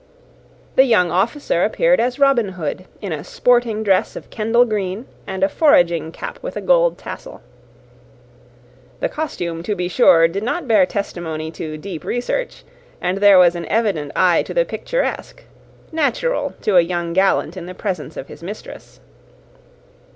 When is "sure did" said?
9.87-10.41